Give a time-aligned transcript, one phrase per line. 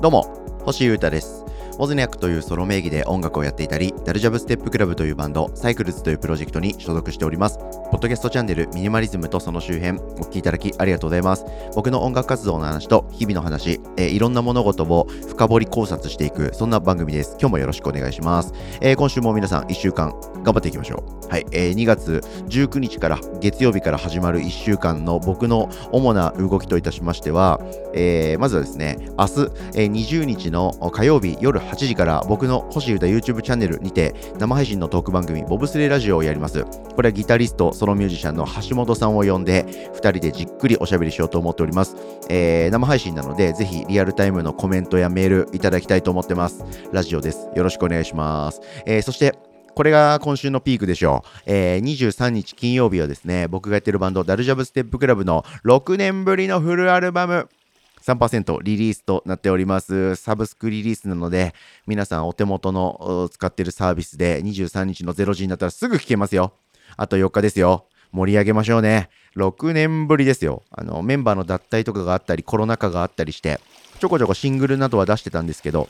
[0.00, 0.22] どうも、
[0.64, 1.47] 星優太です。
[1.80, 7.58] オズニャックというソロ名義で音楽をやっていたり、ダルジャブステップクラブというバンド、サイクルズというプロジェクトに所属しております。
[7.58, 11.44] ポッドキャストチャンネルミニマリズムとその周辺、お聞きいただきありがとうございます。
[11.76, 17.36] 僕の音楽活動の話と日々の話、えーいろんな物事を深掘り考察していく、そんな番組です。
[17.40, 18.52] 今日もよろしくお願いします。
[18.80, 21.28] えー今週も皆さん1週間頑張っていきましょう。
[21.28, 27.60] はい、えー2月19日から月曜日から始まる1週間の僕の主な動きといたしましては、
[27.94, 29.32] えーまずはですね、明日、
[29.76, 36.64] えー20日の火曜日夜8時から僕の星優太 YouTube チャンネルにて生配信のトーク番組ボブスレーラジオをやります。
[36.64, 41.96] これはギタリスト、ソロミュージシャンの橋本さんを呼んで2人でじっくりおしゃべりしようと思っております。
[42.28, 46.64] えー生配信なのでぜひリアルタイムのコメントやメールいただきたいと思ってます。
[46.92, 47.48] ラジオです。
[47.54, 48.60] よろしくお願いします。
[48.86, 49.38] えーそして
[49.74, 51.28] これが今週のピークでしょう。
[51.46, 57.48] えー23日金曜日はですね、僕がやってるバンド、ダルジャブステップクラブの6年ぶりのフルアルバム、
[58.08, 60.14] 3%リリースとなっております。
[60.16, 61.54] サブスクリリースなので、
[61.86, 66.54] 皆さんお手元の使ってるサービスで23日の0時になったらすぐ聞けますよ。
[66.96, 67.84] あと4日ですよ。
[68.12, 69.10] 盛り上げましょうね。
[69.36, 70.62] 6年ぶりですよ。
[70.70, 73.60] あの、メンバーの脱退とかがあったり、コロナ禍があったりして、
[74.00, 75.88] ちょこちょこシングルなどは出してたんですけど、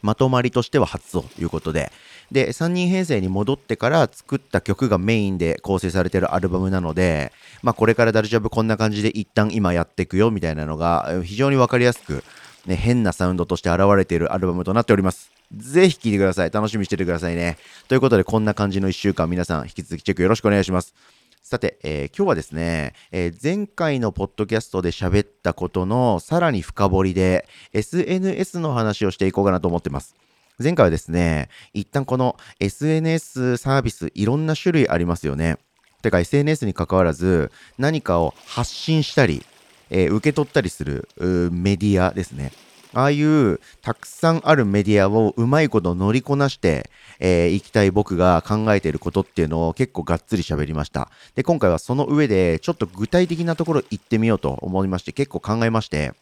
[0.00, 1.92] まとまりとしては初ということで、
[2.32, 7.30] で、3人編成に戻ってから作った曲がメインで構成されてるアルバムなので、
[7.62, 12.24] まあこれからダルジャブこんな感じで一旦今やっていくよみたいなのが非常にわかりやすく、
[12.66, 15.30] ね、変なサウンドとして現れているアルバムとなっております。
[15.54, 16.50] ぜひ聴いてください。
[16.50, 17.58] 楽しみにしててくださいね。
[17.86, 20.94] ということで、こんな感じの1週間、皆さん引き続きチェックよろしくお願いします。
[21.42, 30.14] さて、えー今日はですね、えー前回のポッドキャストで喋ったことのさらに深掘りで SNS の話をしていこうかなと思ってます。
[30.58, 35.58] 前回はですね、一旦この SNS サービスいろんな種類ありますよね。
[36.02, 39.44] てか SNS に関わらず何かを発信したり、
[39.90, 41.08] えー受け取ったりする
[41.52, 42.52] メディアですね。
[42.94, 51.08] ああいうたくさんあるメディアをうまいこと乗りこなして、えー行きたい僕が考えていることっていうのを結構がっつり喋りました。
[51.34, 56.12] で、今回はその上でちょっと具体的なところ行ってみようと思いまして結構考えまして、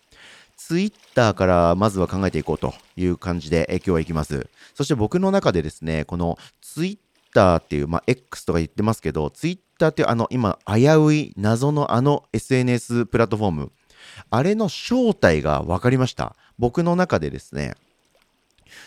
[0.63, 4.47] ツイッターからまずは考えていこうという感じで、え今日は行きます。
[4.75, 6.99] そして僕の中でですね、このツイッ
[7.35, 13.73] ターっていう、まあ、X とか言ってますけど、ツイッターっていうあの今危うい謎のあの SNS プラットフォーム、
[14.29, 16.37] あれの正体が分かりました。
[16.59, 17.75] 僕の中でですね、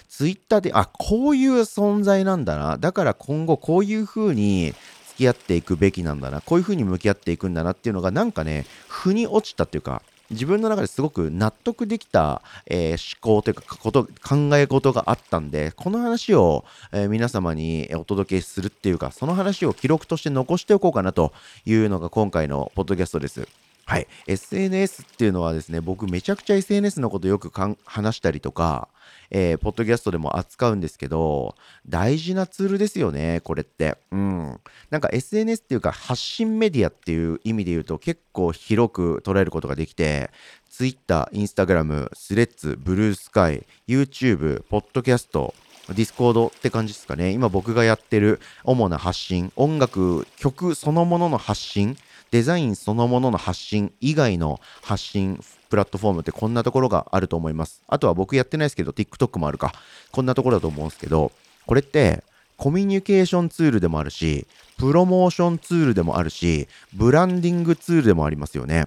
[0.08, 2.78] ツイッターで、あ、こういう存在なんだな。
[2.78, 4.74] だから今後こういう風に
[5.08, 6.40] 付き合っていくべきなんだな。
[6.42, 21.34] こういう風に向き合っていくんだなっていうのがなんかね、腑に落ちたっていうか、自分の中ですごく納得できた、えー思考というかこと考え事があったんでこの話を、えー皆様にお届けするっていうかその話を記録として残しておこうかなと
[21.66, 23.48] いうのが今回のポッドキャストです。
[23.86, 28.88] はい、SNS っていうのはですね僕めちゃくちゃ SNS のことよくかん話したりとか、
[29.34, 31.56] えーポッドキャストでも扱うんですけど
[31.88, 33.98] 大事なツールですよねこれって。
[34.12, 40.30] うんなんか SNS っていうか発信メディアっていう意味で言うと結構広く捉えることができて
[40.70, 45.54] Twitter、Instagram、スレッズ、ブルースカイ、YouTube、ポッドキャスト、
[45.90, 47.32] Discord って感じですかね。
[47.32, 51.98] 今僕がやってる主な発信、音楽、曲そのものの発信、
[52.32, 55.40] デザインそのものの発信以外の発信
[55.74, 57.82] プラットフォームってこんなところがあると思います。
[57.88, 59.74] あとは僕やってないですけど TikTok もあるか。
[60.12, 61.32] こんなところだと思うんですけど、
[61.66, 62.24] これって
[62.58, 64.46] コミュニケーションツールでもあるし、
[64.78, 68.86] プロモーションツールでもあるし、ブランディングツールでもありますよね。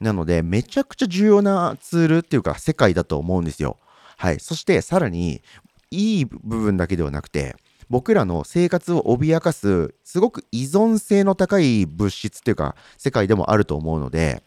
[0.00, 3.76] なので、めちゃくちゃ重要なツールっていうか、世界だと思うんですよ。
[4.16, 4.38] はい。
[4.38, 5.42] そして、さらに、
[5.90, 7.56] いい部分だけではなくて、
[7.90, 14.44] 僕らの生活を脅かす、すごく依存性の高い物質っていうか、世界でもあると思うので、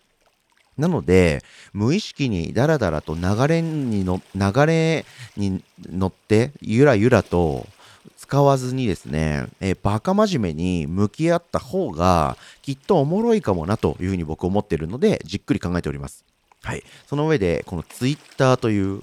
[0.77, 1.43] なので、
[1.73, 5.05] 無意識にダラダラと流れにの、流れ
[5.37, 7.67] に乗って、ゆらゆらと
[8.17, 16.23] 使わずにですね、えーバカ真面目に向き合った方が、きっとおもろいかもなというふうに僕思っているので、じっくり考えております。
[16.63, 16.83] はい。
[17.07, 19.01] その上で、このツイッターという、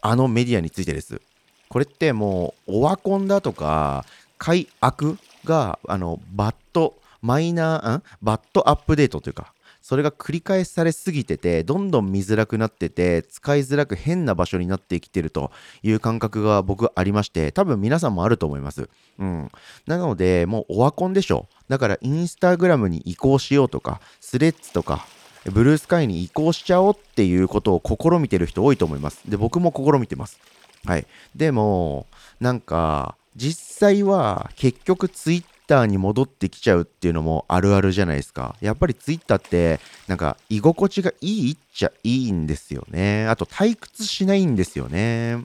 [0.00, 1.20] あのメディアについてです。
[1.68, 4.04] これってもう、オワコンだとか、
[4.38, 8.02] 改悪が、あの、バッド、マイナー、ん？
[8.22, 9.53] バッドアップデートというか、
[9.84, 15.50] それが繰り返されすぎてて、どんどん見づらくなってて、使いづらく変な場所になってきてると
[15.82, 18.88] いう感覚が僕ありまして、多分皆さんもあると思います。
[19.18, 19.50] うん。
[19.86, 21.48] なので、もうオワコンでしょ。
[21.68, 25.06] だから、インスタグラムに移行しようとか、スレッズとか、
[25.52, 29.20] ブルースカイに移行しちゃおうっていうことを試みてる人多いと思います。
[29.28, 30.40] で、僕も試みてます。
[30.86, 31.06] はい。
[31.36, 32.06] でも、
[32.40, 38.56] なんか、実際は結局ツイッターに戻ってきちゃうっていうのもあるあるじゃないですか。
[38.60, 43.26] やっぱりツイッターってなんか居心地がいいっちゃいいんですよね。
[43.28, 45.44] あと退屈しないんですよね。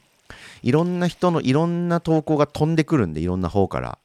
[0.62, 3.98] いろんな人のいろんな投稿が飛んでくるんで、いろんな方から。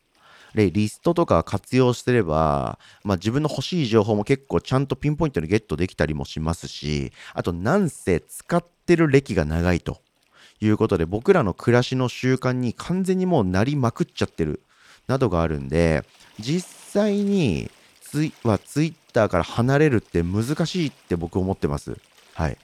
[0.54, 10.00] で、リストとか活用してれば、まあ自分の欲しい情報も結構ちゃんとピンポイントにゲットできたりもしますし、あとなんせ使ってる歴が長いと
[10.60, 14.60] いうことで、僕らの暮らしの習慣に完全にもうなりまくっちゃってる
[15.06, 16.04] などがあるんで、
[16.38, 17.70] 実際に
[18.00, 21.96] ツイはツイッターから離れるって難しいって僕思ってます。
[22.34, 22.56] はい。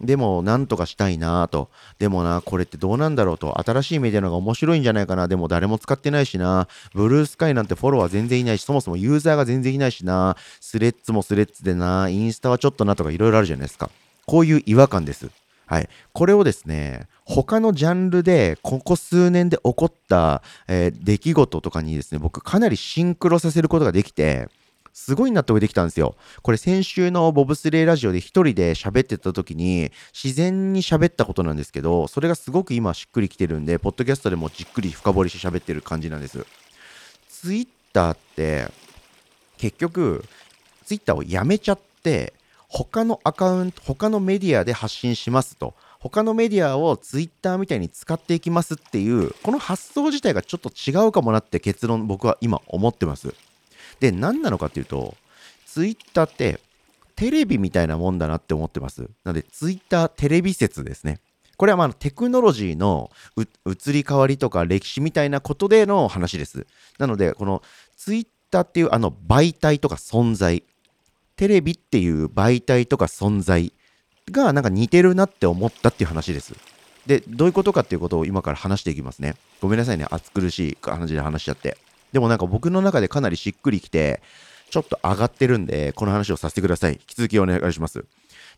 [0.00, 1.70] でも、なんとかしたいなぁと。
[1.98, 3.60] でもな、これってどうなんだろうと。
[3.60, 5.26] 新しいメディアの方が面白いんじゃないかな。
[5.26, 6.68] でも誰も使ってないしな。
[6.94, 10.36] ブルースカイなんてフォロワー全然いないし、そもそもユーザーが全然いないしな。
[10.60, 12.08] スレッズもスレッズでな。
[12.08, 13.90] インスタはちょっとなとかいろいろあるじゃないですか。
[14.24, 15.30] こういう違和感です。
[15.68, 15.88] はい。
[16.12, 24.48] これをですね、他のジャンルで、ここ数年で起こった、えー、出来事とかにですね、僕かなりシンクロさせることができて、
[24.94, 26.16] すごい納得できたんですよ。
[26.42, 36.44] これ先週のボブスレーラジオで一人で喋ってた時に自然に喋ったことなんですけど、それがすごく今しっくりきてるんで、ポッドキャストでもじっくり深掘りして喋ってる感じなんです。
[37.28, 38.68] ツイッターって
[39.58, 40.24] 結局
[40.86, 42.32] ツイッターをやめちゃって
[42.68, 45.74] 他のアカウント、他のメディアで発信しますと。
[46.00, 53.34] 他のメディアをツイッターみたいに使っていきますっていう、この発想自体がちょっと違うかもなって結論僕は今思ってます。
[54.00, 55.16] で、何なのかっていうと、
[55.66, 56.60] ツイッターって
[57.16, 59.02] テレビみたいなもんだなって思ってます。
[59.24, 61.20] なので、ツイッターテレビ説ですね。
[61.56, 66.66] これはまあテクノロジーの移り変わりとか歴史みたいなことでの話です。
[66.98, 67.62] なので、この
[67.96, 70.62] ツイッターっていうあの媒体とか存在、
[71.38, 73.72] テレビっていう媒体とか存在
[74.30, 76.54] がなんか似てるなって思ったっていう話です。
[77.06, 79.36] で、どういうことかっていうことを今から話していきますね。
[79.60, 80.06] ごめんなさいね。
[80.10, 81.78] 暑苦しい感じで話しちゃって。
[82.12, 84.20] でもなんか僕の中でかなりしっくりきて、
[84.68, 86.94] ちょっと上がってるんで、この話をさせてください。
[86.94, 88.04] 引き続きお願いします。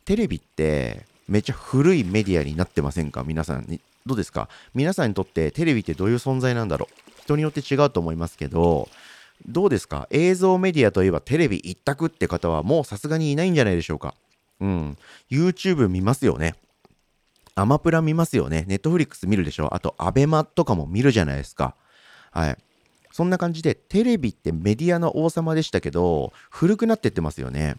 [0.06, 3.22] テレビってめっちゃ古いメディアになってませんか？
[3.24, 3.80] 皆さんに。
[4.06, 4.48] どうですか？
[4.74, 7.20] 皆さんにとってテレビってどういう存在なんだろう？
[7.20, 8.88] 人によって違うと思いますけど、
[9.46, 10.06] どうですか？
[10.10, 14.14] 映像メディアといえばテレビ一択って方はもうさすがにいないんじゃないでしょうか
[14.60, 14.98] うん。
[15.30, 16.54] YouTube 見ますよね。
[17.54, 18.64] アマプラ見ますよね。
[18.68, 19.74] ネットフリックス見るでしょ。
[19.74, 21.74] あと、アベマとかも見るじゃないですか。
[22.30, 22.56] はい。
[23.10, 27.76] そんな感じで、テレビってメディアの王様でしたけど、古くなってってますよね。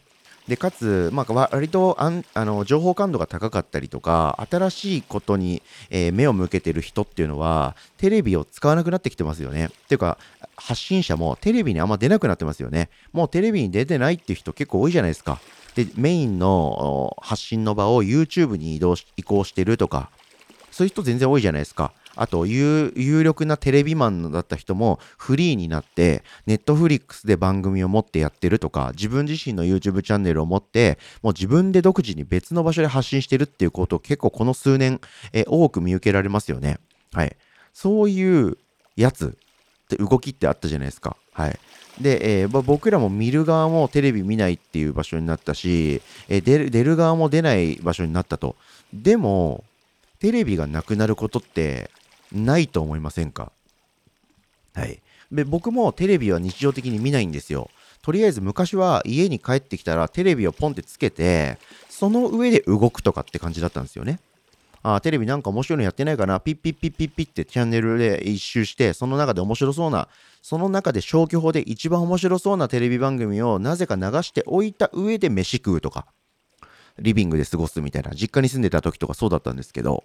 [0.48, 9.66] で、かつ、まあ、割とあんあの情報感度が高かったりとか、新しいことに、えー、目を向けてる人っていうのは、テレビを使わなくなってきてますよね。
[9.66, 10.18] っていうか、
[10.56, 12.90] 発信者もテレビにあんま出なくなってますよね。
[13.14, 15.40] もうテレビに出てないっていう人結構多いじゃないですか。
[15.76, 20.10] で、メインの発信の場を YouTube に移動し移行してるとか、
[20.72, 21.94] そういう人全然多いじゃないですか。
[22.16, 35.00] あと有、力なテレビマンだった人もフリーになって、ネットフリックスで番組を持ってやってるとか、自分自身の YouTube チャンネルを持って、もう自分で独自に別の場所で発信してるっていうことを結構この数年、
[35.34, 36.80] え多く見受けられますよね。
[37.14, 37.36] はい。
[37.74, 38.58] そういう
[38.96, 41.18] やつって動きってあったじゃないですか。
[41.34, 41.60] はい。
[42.00, 48.56] で、えー、僕らも見る側もテレビ見ないっていう場所になったし、えー、出る出る側も出ない場所になったと。
[48.94, 49.64] でも、
[50.20, 51.90] テレビがなくなることって
[52.32, 53.52] ないと思いませんか？
[54.74, 55.02] はい。
[55.32, 57.70] で、僕もテレビは日常的に見ないんですよ。
[58.02, 61.58] とりあえず昔は家に帰ってきたらテレビをポンってつけて、
[61.90, 64.20] その上で動くとかって感じだったんですよね。
[64.84, 70.08] あテレビなんか面白いのやってないかな、ピッピッピッピッピッってチャンネルで一周して、その中で面白そうな、
[70.42, 76.08] その中で消去法で一番面白そうなテレビ番組をなぜか流しておいた上で飯食うとか、
[76.98, 80.04] リビングで過ごすみたいな、実家に住んでた時とかそうだったんですけど、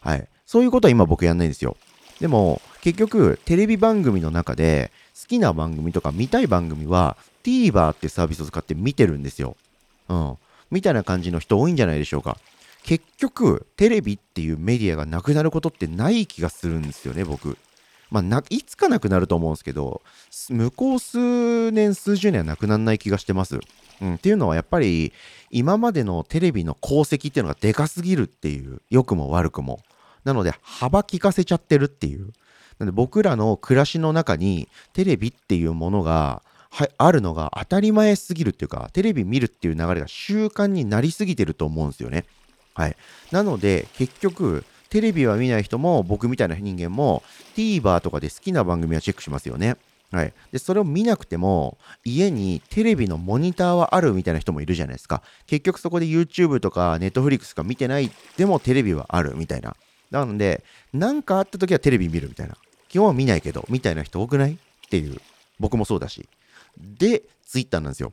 [0.00, 0.28] はい。
[0.46, 1.76] そういうことは今僕やんないんですよ。
[2.20, 9.56] でも、結局、テレビ番組の中で、好きな番組とか見たい番組は、TVer ってサービスを使って見てるんですよ。
[10.08, 10.36] うん。
[10.70, 12.38] みたいな感じの人多いんじゃないでしょうか。
[12.84, 17.56] 結局、テレビっていうメディアがなくなることってない気がするんですよね、僕。
[18.10, 20.02] まあ、ないつかなくなると思うんですけど、
[20.50, 23.58] 向こう数年、数十年はなくならない気がしてます。
[24.00, 25.12] うん、っていうのはやっぱり
[25.50, 29.80] 今までのテレビの功績っていうのがでかすぎるっていう、良くも悪くも。
[30.24, 32.32] なので幅利かせちゃってるっていう。
[32.78, 36.42] なので僕らの暮らしの中にテレビっていうものが
[36.74, 42.24] はあるのが当たり前すぎるっていうか、テレビ見るっていう流れが習慣になりすぎてると思うんですよね。
[42.74, 42.96] はい。
[43.30, 47.22] なので、結局、テレビは見ない人も、僕みたいな人間も、
[47.56, 49.76] TVer とかで好きな番組はチェックしますよね。
[50.10, 50.32] はい。
[50.50, 55.22] で、それを見なくても、家にテレビのモニターはあるみたいな人もいるじゃないですか。
[55.46, 59.76] 結局そこで YouTube とか Netflix か見てない、でもテレビはあるみたいな。
[60.20, 62.56] なので、何かあった時はテレビ見るみたいな。
[62.88, 64.52] 基本は見ないけど、みたいな人多くない？
[64.52, 65.20] っていう。
[65.58, 66.28] 僕もそうだし。
[66.78, 68.12] で、Twitter なんですよ。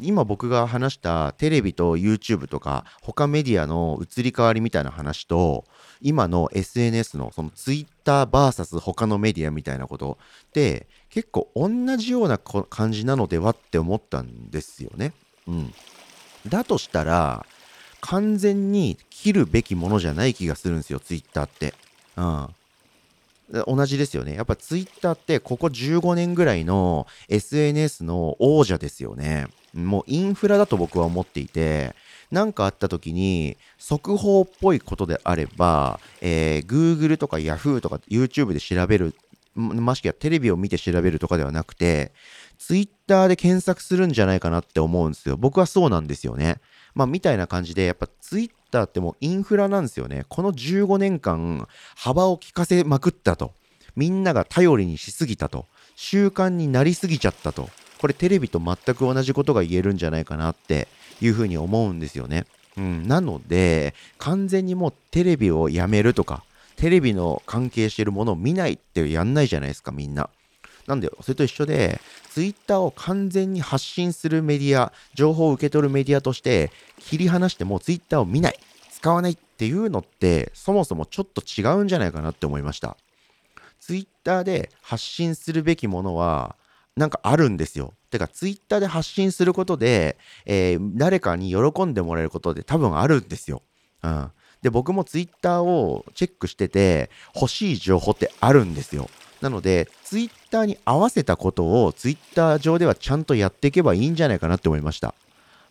[0.00, 5.64] 今僕が話したテレビと YouTube とか他メディアの移り変わりみたいな話と
[6.00, 11.68] 今の SNS のその TwitterVS 他のメディアみたいなことって結構同
[11.98, 15.12] じような感じなのではって思ったんですよね。
[15.46, 15.74] うん。
[16.48, 17.44] だとしたら
[18.02, 21.72] 完全に切るべきものじゃない気がするんですよ Twitter って。
[22.16, 22.48] うん。
[23.66, 24.34] 同じですよね。
[24.34, 29.46] やっぱ Twitter ってここ15年ぐらいの SNS の王者ですよね。
[29.72, 31.94] もうインフラだと僕は思っていて、
[32.30, 39.14] 何かあった時に速報っぽいことであれば、えー、Google とか Yahoo とか YouTube で調べる、
[39.54, 42.12] ましてやテレビを見て調べるとかではなくて、
[42.66, 45.36] Twitter で検索するんじゃないかなって思うんですよ。
[45.36, 46.60] 僕はそうなんですよね。
[46.94, 50.24] まあ、みたいな感じで、やっぱ Twitter ってもうインフラなんですよね。
[50.28, 51.66] この15年間、
[51.96, 53.52] 幅を利かせまくったと。
[53.96, 55.66] みんなが頼りにしすぎたと。
[55.96, 57.68] 習慣になりすぎちゃったと。
[57.98, 60.86] これテレビと全く同じことが言えるんじゃないかなって
[61.20, 62.46] いうふうに思うんですよね。
[62.76, 66.44] うん、なので、完全にもうテレビをやめるとか、
[66.76, 70.30] テレビの関係してるものを見ないってやんないじゃないですか、みんな。
[70.86, 78.58] なんで、それと一緒で、ツイッターを完全に発信するメディア、情報を受け取るメディアとして切り離してもツイッターを見ない、
[78.90, 82.96] 使わないっていうのって、そもそもちょっと違うんじゃないかなって思いました。
[83.80, 86.56] ツイッターで発信するべきものは、
[86.96, 87.94] なんかあるんですよ。
[88.10, 93.62] てか、ツイッターで発信することで、えー、誰かに喜んでもらえることで多分あるんですよ。
[94.02, 94.30] うん。
[94.62, 99.08] で、僕もツイッターをチェックしてて、欲しい情報ってあるんですよ。
[99.42, 105.14] なので、ツイッターに合わせたことをツイッター上ではちゃんとやっていけばいいんじゃないかなって思いました。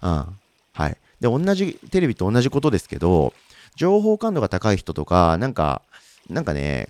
[0.02, 0.26] うん。
[0.74, 0.98] はい。
[1.22, 3.34] で、同じ、テレビと同じことですけど、
[3.76, 5.82] 情報感度が高い人とか、なんか、
[6.30, 6.90] なんかね、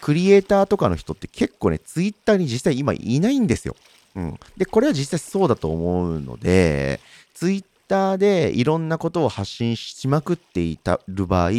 [0.00, 3.74] クリエイターとかの人って結構ね、ツイッターに実際今いないんですよ。
[4.14, 4.40] うん。
[4.56, 7.00] で、これは実際そうだと思うので、
[7.34, 11.50] ツイッターでいろんなことを発信しまくっていたる場合、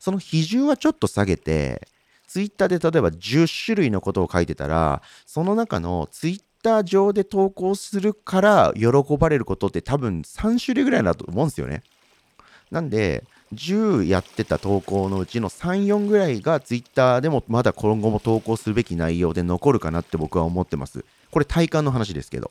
[0.00, 1.86] その比重はちょっと下げて、
[2.26, 11.82] ツイッターで例えば10種類のことを書いてたら、その中のツイッター上で投稿するから喜ばれることって多分3種類ぐらいだと思うんですよね。
[12.70, 21.04] なんで、10やってた投稿のうちの3、4ぐらいが Twitter でもまだ今後も投稿するべき内容で残るかなって僕は思ってます。
[21.30, 22.50] これ体感の話ですけど。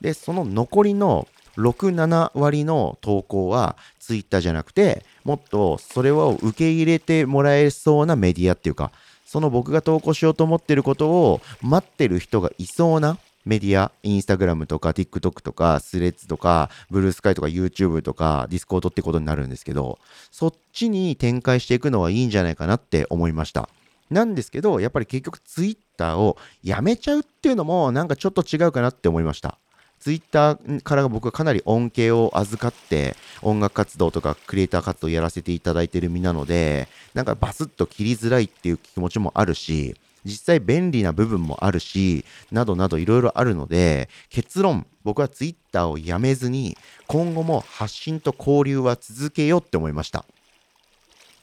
[0.00, 1.26] で、その残りの
[1.56, 8.92] 6、7割の投稿は Twitter じゃなくて、もっとそれを受け入れてもらえそうなメディアっていうか、
[9.34, 19.98] その僕が投稿しようと思ってることを待ってる人がいそうなメディア、インスタグラムとか TikTok とかスレッズとかブルースカイとか YouTube とか Discord ってことになるんですけど、
[20.30, 23.68] そっちに展開していくのはいいんじゃないかなって思いました。
[24.08, 29.58] なんですけど、やっぱり結局 Twitter をやめちゃうっていうのもなんかちょっと違うかなって思いました。
[30.04, 39.96] ツイッターから僕はかなり恩恵を預かって音楽活動とかクリエイター活動をやらせていただいてる身なのでなんかバスッと切りづらいっていう気持ちもあるし
[40.26, 50.24] 実際便利な部分もあるし、などなどいろいろあるので、結論、僕は Twitter をやめずに、今後も発信と交流は続けようって思いました。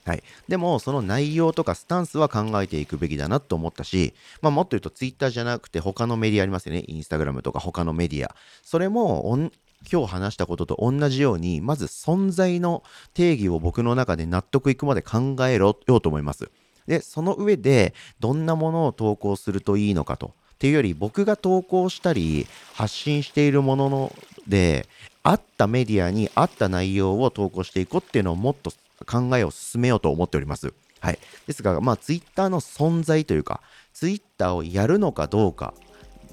[0.05, 0.23] はい。
[0.47, 6.83] でも、その内容とかスタンスは考えていくべきだなと思ったし、まあ、もっと言うと Twitter じゃなくて他のメディアありますよね。
[6.87, 8.35] インスタグラムとか他のメディア。
[8.63, 9.49] それも、
[9.91, 16.49] 今日話したことと同じように、まず存在の定義を僕の中で納得いくまで考えろようと思います。
[16.87, 20.33] で、その上で、どんなものを投稿するといいのかと。
[20.53, 24.15] っていうより、僕が投稿したり、発信しているものの
[24.47, 24.87] で、
[25.23, 28.71] あったメディアに合った内容を投稿していこうっていうのをもっと
[29.05, 30.73] 考えを進めようと思っております。
[30.99, 31.19] はい。
[31.47, 33.61] ですが、まあ、ツイッターの存在というか、
[33.93, 35.73] ツイッターをやるのかどうか、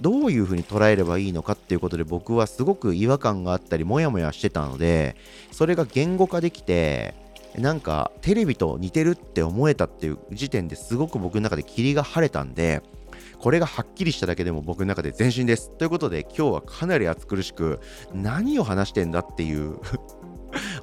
[0.00, 5.16] どういうふうに捉えればいいのかっていうことで僕はすごく違和感があったり、もやもやしてたので、
[5.50, 7.14] それが言語化できて、
[7.56, 12.82] なんかテレビと似てるって思えたっていう時点ですごく僕の中で霧が晴れたんで、
[13.38, 15.70] これがはっきりしただけでも僕の中で前進です。
[15.70, 17.80] ということで今日はかなり暑苦しく
[18.12, 19.78] 何を話してんだっていう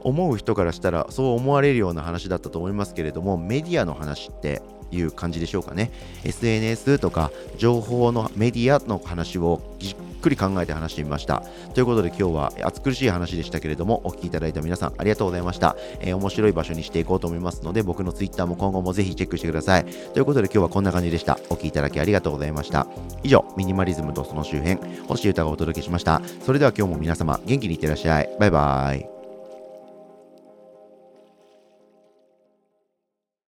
[0.05, 5.91] 思う人からしたらそう思われるような話だったと思いますけれどもメディアの話っていう感じでしょうかね。
[6.23, 11.43] SNS とか情報のメディアの話をじっくり考えて話してみました。
[11.73, 19.85] ということで今日は暑苦しい話でしたけれどもお聞きいただいた皆さんありがとうございました、えー、面白い場所にしていこうと思いますので僕の Twitter も今後もぜひチェックしてください。
[19.85, 21.39] ということで今日はこんな感じでした。
[21.49, 22.87] お聞きいただきありがとうございました。
[23.23, 26.21] 以上ミニマリズムとその周辺星歌がお届けしました。
[26.45, 28.29] それでは今日も皆様元気にいってらっしゃい。
[28.39, 29.14] バイバーイ。